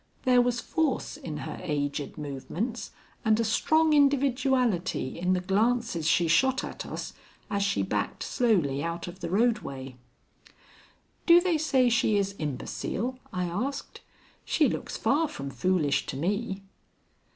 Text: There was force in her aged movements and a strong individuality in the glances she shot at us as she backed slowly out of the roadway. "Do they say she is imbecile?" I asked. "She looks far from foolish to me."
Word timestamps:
There 0.23 0.41
was 0.41 0.59
force 0.61 1.15
in 1.15 1.37
her 1.45 1.59
aged 1.61 2.17
movements 2.17 2.89
and 3.23 3.39
a 3.39 3.43
strong 3.43 3.93
individuality 3.93 5.19
in 5.19 5.33
the 5.33 5.41
glances 5.41 6.07
she 6.07 6.27
shot 6.27 6.63
at 6.63 6.87
us 6.87 7.13
as 7.51 7.61
she 7.61 7.83
backed 7.83 8.23
slowly 8.23 8.81
out 8.83 9.07
of 9.07 9.19
the 9.19 9.29
roadway. 9.29 9.95
"Do 11.27 11.39
they 11.39 11.59
say 11.59 11.87
she 11.87 12.17
is 12.17 12.33
imbecile?" 12.39 13.19
I 13.31 13.43
asked. 13.45 14.01
"She 14.43 14.67
looks 14.67 14.97
far 14.97 15.27
from 15.27 15.51
foolish 15.51 16.07
to 16.07 16.17
me." 16.17 16.63